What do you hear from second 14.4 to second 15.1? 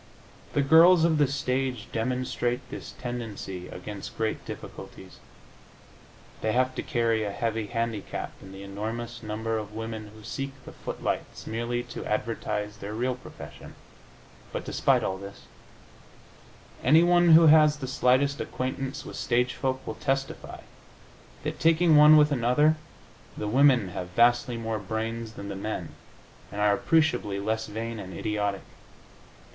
but despite